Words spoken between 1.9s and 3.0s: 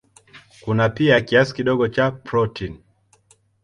protini.